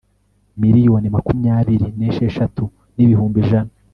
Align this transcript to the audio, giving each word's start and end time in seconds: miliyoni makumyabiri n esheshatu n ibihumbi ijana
miliyoni 0.61 1.07
makumyabiri 1.15 1.87
n 1.97 2.01
esheshatu 2.09 2.63
n 2.95 2.97
ibihumbi 3.05 3.37
ijana 3.43 3.71